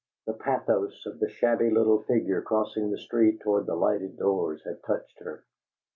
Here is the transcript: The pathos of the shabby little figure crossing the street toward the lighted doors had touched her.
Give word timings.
The 0.25 0.33
pathos 0.33 1.05
of 1.05 1.19
the 1.19 1.29
shabby 1.29 1.69
little 1.69 2.01
figure 2.01 2.41
crossing 2.41 2.89
the 2.89 2.97
street 2.97 3.39
toward 3.41 3.67
the 3.67 3.75
lighted 3.75 4.17
doors 4.17 4.63
had 4.65 4.81
touched 4.81 5.19
her. 5.19 5.43